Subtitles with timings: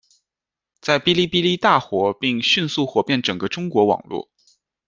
[0.81, 4.31] 在哔哩哔哩大火并迅速火遍整个中国网络。